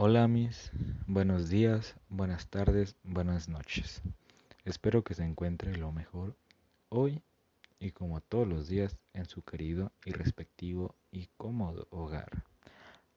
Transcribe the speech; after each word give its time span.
Hola 0.00 0.28
mis, 0.28 0.70
buenos 1.08 1.48
días, 1.48 1.96
buenas 2.08 2.46
tardes, 2.46 2.94
buenas 3.02 3.48
noches. 3.48 4.00
Espero 4.64 5.02
que 5.02 5.14
se 5.14 5.24
encuentre 5.24 5.76
lo 5.76 5.90
mejor 5.90 6.36
hoy 6.88 7.20
y 7.80 7.90
como 7.90 8.20
todos 8.20 8.46
los 8.46 8.68
días 8.68 8.96
en 9.12 9.24
su 9.24 9.42
querido 9.42 9.90
y 10.04 10.12
respectivo 10.12 10.94
y 11.10 11.26
cómodo 11.36 11.88
hogar. 11.90 12.44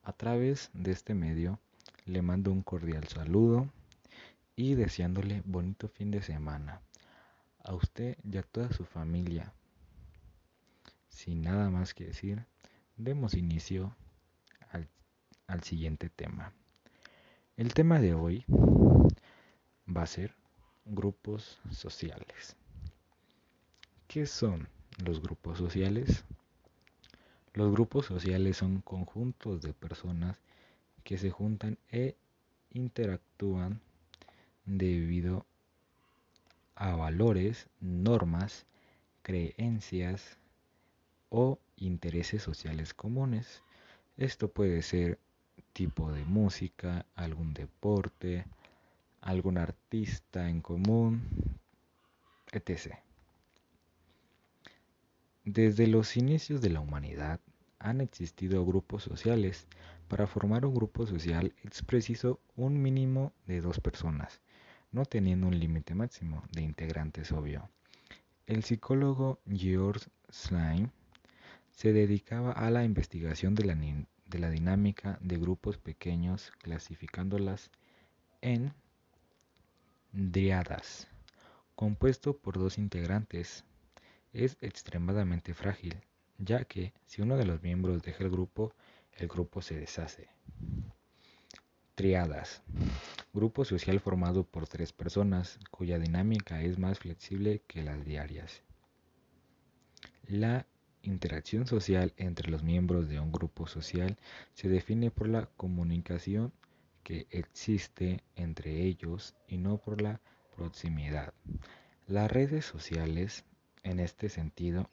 A 0.02 0.12
través 0.12 0.70
de 0.72 0.90
este 0.90 1.14
medio 1.14 1.60
le 2.04 2.20
mando 2.20 2.50
un 2.50 2.62
cordial 2.62 3.06
saludo 3.06 3.70
y 4.56 4.74
deseándole 4.74 5.40
bonito 5.44 5.86
fin 5.86 6.10
de 6.10 6.20
semana 6.20 6.80
a 7.62 7.74
usted 7.74 8.18
y 8.24 8.38
a 8.38 8.42
toda 8.42 8.72
su 8.72 8.84
familia. 8.84 9.52
Sin 11.10 11.42
nada 11.42 11.70
más 11.70 11.94
que 11.94 12.06
decir, 12.06 12.44
demos 12.96 13.34
inicio 13.34 13.94
al, 14.72 14.88
al 15.46 15.62
siguiente 15.62 16.10
tema. 16.10 16.52
El 17.58 17.74
tema 17.74 18.00
de 18.00 18.14
hoy 18.14 18.46
va 19.86 20.02
a 20.02 20.06
ser 20.06 20.34
grupos 20.86 21.60
sociales. 21.70 22.56
¿Qué 24.08 24.24
son 24.24 24.68
los 25.04 25.20
grupos 25.20 25.58
sociales? 25.58 26.24
Los 27.52 27.70
grupos 27.70 28.06
sociales 28.06 28.56
son 28.56 28.80
conjuntos 28.80 29.60
de 29.60 29.74
personas 29.74 30.40
que 31.04 31.18
se 31.18 31.30
juntan 31.30 31.76
e 31.90 32.16
interactúan 32.70 33.82
debido 34.64 35.44
a 36.74 36.96
valores, 36.96 37.68
normas, 37.80 38.64
creencias 39.20 40.38
o 41.28 41.58
intereses 41.76 42.42
sociales 42.42 42.94
comunes. 42.94 43.62
Esto 44.16 44.48
puede 44.48 44.80
ser 44.80 45.18
tipo 45.72 46.12
de 46.12 46.24
música, 46.24 47.06
algún 47.14 47.54
deporte, 47.54 48.46
algún 49.20 49.58
artista 49.58 50.48
en 50.48 50.60
común, 50.60 51.22
etc. 52.52 52.96
Desde 55.44 55.86
los 55.86 56.16
inicios 56.16 56.60
de 56.60 56.70
la 56.70 56.80
humanidad 56.80 57.40
han 57.78 58.00
existido 58.00 58.64
grupos 58.64 59.02
sociales. 59.02 59.66
Para 60.08 60.26
formar 60.26 60.66
un 60.66 60.74
grupo 60.74 61.06
social 61.06 61.54
es 61.64 61.82
preciso 61.82 62.38
un 62.54 62.80
mínimo 62.82 63.32
de 63.46 63.60
dos 63.60 63.80
personas, 63.80 64.40
no 64.92 65.04
teniendo 65.04 65.46
un 65.46 65.58
límite 65.58 65.94
máximo 65.94 66.44
de 66.52 66.62
integrantes 66.62 67.32
obvio. 67.32 67.70
El 68.46 68.62
psicólogo 68.62 69.40
George 69.50 70.06
Slime 70.28 70.90
se 71.70 71.92
dedicaba 71.92 72.52
a 72.52 72.70
la 72.70 72.84
investigación 72.84 73.54
de 73.54 73.64
la, 73.64 73.74
de 74.32 74.38
la 74.38 74.50
dinámica 74.50 75.18
de 75.20 75.36
grupos 75.36 75.76
pequeños 75.76 76.50
clasificándolas 76.62 77.70
en 78.40 78.72
driadas. 80.12 81.06
Compuesto 81.74 82.36
por 82.38 82.58
dos 82.58 82.78
integrantes, 82.78 83.64
es 84.32 84.56
extremadamente 84.62 85.52
frágil, 85.52 86.00
ya 86.38 86.64
que 86.64 86.94
si 87.04 87.20
uno 87.20 87.36
de 87.36 87.44
los 87.44 87.62
miembros 87.62 88.02
deja 88.02 88.24
el 88.24 88.30
grupo, 88.30 88.72
el 89.18 89.28
grupo 89.28 89.60
se 89.60 89.78
deshace. 89.78 90.28
Triadas. 91.94 92.62
Grupo 93.34 93.66
social 93.66 94.00
formado 94.00 94.44
por 94.44 94.66
tres 94.66 94.92
personas, 94.92 95.58
cuya 95.70 95.98
dinámica 95.98 96.62
es 96.62 96.78
más 96.78 96.98
flexible 96.98 97.60
que 97.66 97.82
las 97.82 98.02
diarias. 98.06 98.62
La 100.26 100.66
interacción 101.02 101.66
social 101.66 102.12
entre 102.16 102.50
los 102.50 102.62
miembros 102.62 103.08
de 103.08 103.20
un 103.20 103.32
grupo 103.32 103.66
social 103.66 104.18
se 104.54 104.68
define 104.68 105.10
por 105.10 105.28
la 105.28 105.46
comunicación 105.56 106.52
que 107.02 107.26
existe 107.30 108.22
entre 108.36 108.82
ellos 108.82 109.34
y 109.48 109.58
no 109.58 109.78
por 109.78 110.00
la 110.00 110.20
proximidad. 110.56 111.34
Las 112.06 112.30
redes 112.30 112.64
sociales, 112.64 113.44
en 113.82 114.00
este 114.00 114.28
sentido, 114.28 114.88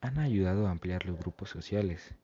han 0.00 0.18
ayudado 0.18 0.66
a 0.66 0.70
ampliar 0.70 1.06
los 1.06 1.18
grupos 1.18 1.50
sociales 1.50 2.14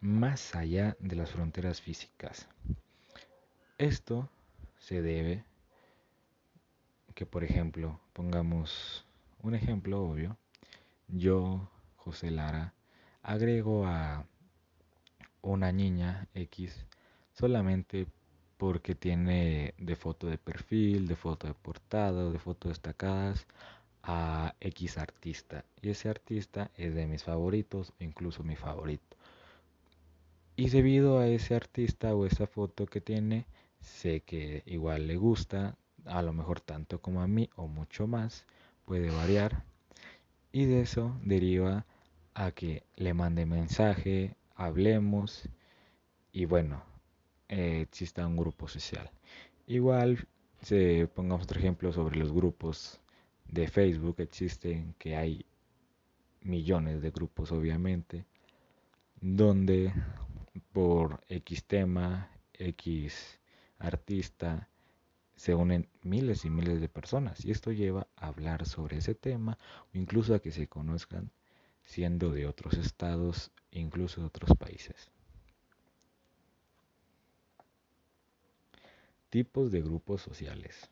más 0.00 0.54
allá 0.54 0.96
de 1.00 1.16
las 1.16 1.30
fronteras 1.30 1.80
físicas. 1.80 2.48
Esto 3.76 4.30
se 4.78 5.02
debe 5.02 5.44
que, 7.14 7.26
por 7.26 7.44
ejemplo, 7.44 8.00
pongamos 8.12 9.04
un 9.42 9.54
ejemplo 9.54 10.02
obvio, 10.02 10.38
yo 11.08 11.68
José 12.10 12.32
Lara, 12.32 12.74
agrego 13.22 13.86
a 13.86 14.26
una 15.42 15.70
niña 15.70 16.26
X 16.34 16.84
solamente 17.34 18.08
porque 18.56 18.96
tiene 18.96 19.74
de 19.78 19.94
foto 19.94 20.26
de 20.26 20.36
perfil, 20.36 21.06
de 21.06 21.14
foto 21.14 21.46
de 21.46 21.54
portada, 21.54 22.28
de 22.32 22.38
foto 22.40 22.68
destacadas 22.68 23.46
a 24.02 24.56
X 24.58 24.98
artista. 24.98 25.64
Y 25.80 25.90
ese 25.90 26.08
artista 26.08 26.72
es 26.76 26.96
de 26.96 27.06
mis 27.06 27.22
favoritos, 27.22 27.92
incluso 28.00 28.42
mi 28.42 28.56
favorito. 28.56 29.16
Y 30.56 30.68
debido 30.70 31.20
a 31.20 31.28
ese 31.28 31.54
artista 31.54 32.12
o 32.16 32.26
esa 32.26 32.48
foto 32.48 32.86
que 32.86 33.00
tiene, 33.00 33.46
sé 33.80 34.22
que 34.22 34.64
igual 34.66 35.06
le 35.06 35.16
gusta, 35.16 35.76
a 36.06 36.22
lo 36.22 36.32
mejor 36.32 36.60
tanto 36.60 37.00
como 37.00 37.22
a 37.22 37.28
mí 37.28 37.48
o 37.54 37.68
mucho 37.68 38.08
más, 38.08 38.44
puede 38.84 39.12
variar. 39.12 39.62
Y 40.52 40.64
de 40.64 40.80
eso 40.80 41.16
deriva 41.22 41.86
a 42.40 42.52
que 42.52 42.84
le 42.96 43.12
mande 43.12 43.44
mensaje, 43.44 44.34
hablemos 44.54 45.46
y 46.32 46.46
bueno, 46.46 46.82
eh, 47.48 47.82
exista 47.82 48.26
un 48.26 48.38
grupo 48.38 48.66
social. 48.66 49.10
Igual, 49.66 50.26
se 50.62 51.06
pongamos 51.14 51.44
otro 51.44 51.58
ejemplo 51.58 51.92
sobre 51.92 52.18
los 52.18 52.32
grupos 52.32 52.98
de 53.46 53.68
Facebook, 53.68 54.16
existen 54.20 54.94
que 54.98 55.16
hay 55.16 55.44
millones 56.40 57.02
de 57.02 57.10
grupos 57.10 57.52
obviamente, 57.52 58.24
donde 59.20 59.92
por 60.72 61.22
X 61.28 61.64
tema, 61.64 62.30
X 62.54 63.38
artista, 63.78 64.66
se 65.36 65.54
unen 65.54 65.88
miles 66.02 66.46
y 66.46 66.50
miles 66.50 66.80
de 66.80 66.88
personas 66.88 67.44
y 67.44 67.50
esto 67.50 67.70
lleva 67.70 68.06
a 68.16 68.28
hablar 68.28 68.64
sobre 68.64 68.96
ese 68.96 69.14
tema 69.14 69.58
o 69.92 69.98
incluso 69.98 70.34
a 70.34 70.40
que 70.40 70.52
se 70.52 70.68
conozcan 70.68 71.30
siendo 71.90 72.30
de 72.30 72.46
otros 72.46 72.74
estados, 72.74 73.50
incluso 73.72 74.20
de 74.20 74.28
otros 74.28 74.56
países. 74.56 75.10
Tipos 79.28 79.72
de 79.72 79.82
grupos 79.82 80.22
sociales. 80.22 80.88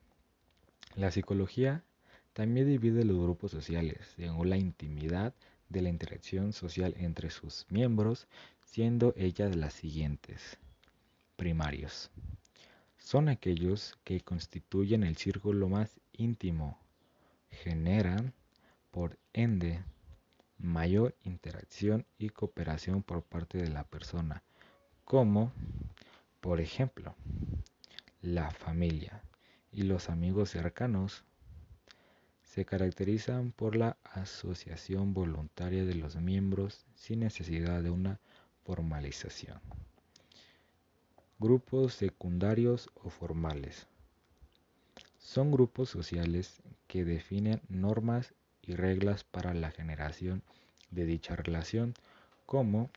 La 0.96 1.12
psicología 1.12 1.84
también 2.32 2.66
divide 2.66 3.04
los 3.04 3.16
grupos 3.16 3.52
sociales 3.52 3.98
según 4.16 4.50
la 4.50 4.56
intimidad 4.56 5.34
de 5.68 5.82
la 5.82 5.88
interacción 5.88 6.52
social 6.52 6.94
entre 6.98 7.30
sus 7.30 7.66
miembros, 7.70 8.26
siendo 8.64 9.14
ellas 9.16 9.54
las 9.54 9.74
siguientes. 9.74 10.58
Primarios. 11.36 12.10
Son 12.96 13.28
aquellos 13.28 13.96
que 14.02 14.20
constituyen 14.20 15.04
el 15.04 15.16
círculo 15.16 15.68
más 15.68 16.00
íntimo, 16.12 16.76
generan, 17.50 18.34
por 18.90 19.16
ende, 19.32 19.84
mayor 20.58 21.14
interacción 21.22 22.04
y 22.18 22.30
cooperación 22.30 23.02
por 23.02 23.22
parte 23.22 23.58
de 23.58 23.68
la 23.68 23.84
persona, 23.84 24.42
como, 25.04 25.52
por 26.40 26.60
ejemplo, 26.60 27.14
la 28.20 28.50
familia 28.50 29.22
y 29.72 29.82
los 29.82 30.10
amigos 30.10 30.50
cercanos 30.50 31.24
se 32.42 32.64
caracterizan 32.64 33.52
por 33.52 33.76
la 33.76 33.96
asociación 34.02 35.14
voluntaria 35.14 35.84
de 35.84 35.94
los 35.94 36.16
miembros 36.16 36.84
sin 36.94 37.20
necesidad 37.20 37.82
de 37.82 37.90
una 37.90 38.18
formalización. 38.64 39.60
Grupos 41.38 41.94
secundarios 41.94 42.90
o 42.94 43.10
formales. 43.10 43.86
Son 45.18 45.52
grupos 45.52 45.90
sociales 45.90 46.60
que 46.88 47.04
definen 47.04 47.60
normas 47.68 48.34
y 48.68 48.76
reglas 48.76 49.24
para 49.24 49.54
la 49.54 49.70
generación 49.70 50.42
de 50.90 51.06
dicha 51.06 51.34
relación, 51.34 51.94
como 52.46 52.90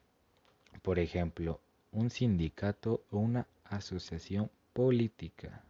por 0.82 1.00
ejemplo 1.00 1.62
un 1.92 2.10
sindicato 2.10 3.04
o 3.10 3.18
una 3.18 3.48
asociación 3.66 4.52
política. 4.74 5.64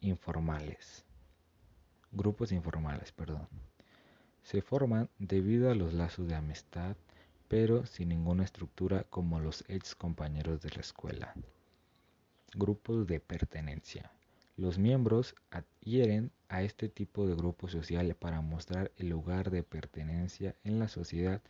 Informales. 0.00 1.04
Grupos 2.12 2.52
informales, 2.52 3.12
perdón. 3.12 3.48
Se 4.42 4.62
forman 4.62 5.08
debido 5.18 5.70
a 5.70 5.74
los 5.74 5.94
lazos 5.94 6.26
de 6.26 6.34
amistad, 6.34 6.96
pero 7.48 7.86
sin 7.86 8.08
ninguna 8.08 8.44
estructura 8.44 9.04
como 9.04 9.38
los 9.38 9.64
ex 9.68 9.94
compañeros 9.94 10.60
de 10.60 10.70
la 10.70 10.80
escuela. 10.80 11.34
Grupos 12.54 13.06
de 13.06 13.20
pertenencia. 13.20 14.10
Los 14.60 14.76
miembros 14.78 15.34
adhieren 15.50 16.32
a 16.50 16.62
este 16.62 16.90
tipo 16.90 17.26
de 17.26 17.34
grupo 17.34 17.66
social 17.66 18.14
para 18.14 18.42
mostrar 18.42 18.92
el 18.98 19.08
lugar 19.08 19.50
de 19.50 19.62
pertenencia 19.62 20.54
en 20.64 20.78
la 20.78 20.88
sociedad 20.88 21.40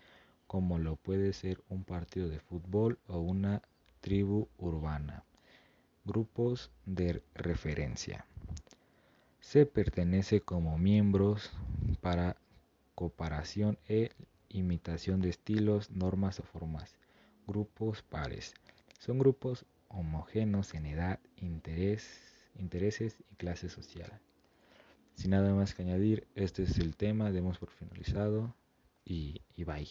como 0.46 0.78
lo 0.78 0.94
puede 0.94 1.32
ser 1.32 1.60
un 1.68 1.82
partido 1.82 2.28
de 2.28 2.38
fútbol 2.38 3.00
o 3.08 3.18
una 3.18 3.62
tribu 4.00 4.46
urbana. 4.58 5.24
Grupos 6.04 6.70
de 6.86 7.20
referencia. 7.34 8.26
Se 9.40 9.66
pertenece 9.66 10.40
como 10.40 10.78
miembros 10.78 11.50
para 12.00 12.36
comparación 12.94 13.76
e 13.88 14.12
imitación 14.50 15.20
de 15.20 15.30
estilos, 15.30 15.90
normas 15.90 16.38
o 16.38 16.44
formas. 16.44 16.94
Grupos 17.48 18.02
pares. 18.02 18.54
Son 19.00 19.18
grupos 19.18 19.66
homogéneos 19.88 20.74
en 20.74 20.86
edad, 20.86 21.18
interés, 21.38 22.29
intereses 22.58 23.16
y 23.30 23.36
clase 23.36 23.68
social. 23.68 24.20
Sin 25.14 25.30
nada 25.30 25.54
más 25.54 25.74
que 25.74 25.82
añadir, 25.82 26.26
este 26.34 26.62
es 26.62 26.78
el 26.78 26.96
tema, 26.96 27.30
demos 27.30 27.58
por 27.58 27.70
finalizado 27.70 28.54
y, 29.04 29.42
bye. 29.56 29.86